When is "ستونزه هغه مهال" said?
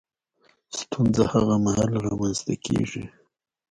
0.79-1.91